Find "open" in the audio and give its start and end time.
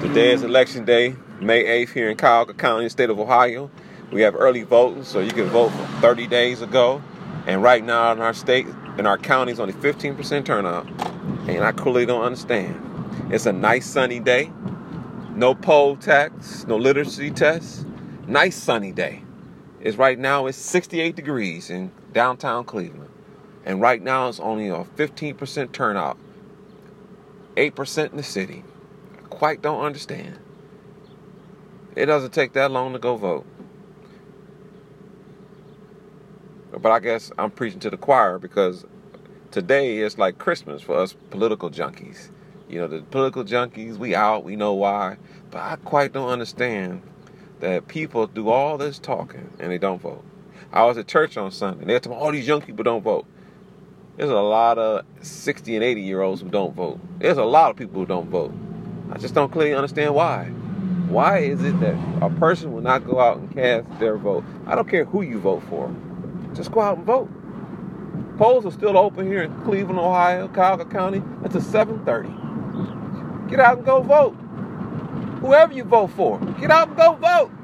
68.98-69.26